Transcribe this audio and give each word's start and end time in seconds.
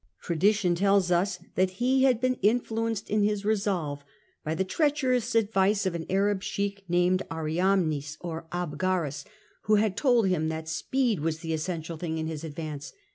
Tradition 0.23 0.73
tells 0.73 1.09
that 1.09 1.37
he 1.73 2.05
had 2.05 2.19
been 2.19 2.33
influenced 2.41 3.07
in 3.07 3.21
his 3.21 3.45
resolve 3.45 4.03
by 4.43 4.55
the 4.55 4.63
treacherous 4.63 5.35
advice 5.35 5.85
of 5.85 5.93
an 5.93 6.07
Arab 6.09 6.41
sheikh 6.41 6.83
named 6.89 7.21
Ariamnes 7.29 8.17
(or 8.19 8.47
Abgarus), 8.51 9.25
who 9.65 9.75
had 9.75 9.95
told 9.95 10.25
him 10.27 10.49
that 10.49 10.67
speed 10.67 11.19
was 11.19 11.41
the 11.41 11.53
essential 11.53 11.97
thing 11.97 12.17
in 12.17 12.25
his 12.25 12.43
advance. 12.43 12.93